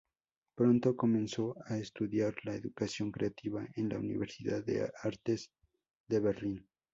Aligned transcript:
Pronto 0.55 0.95
comenzó 0.95 1.55
a 1.63 1.77
estudiar 1.77 2.33
"la 2.43 2.55
educación 2.55 3.11
creativa" 3.11 3.67
en 3.75 3.89
la 3.89 3.99
Universidad 3.99 4.65
de 4.65 4.89
Artes 5.03 5.51
de 6.07 6.19
Berlín. 6.19 6.67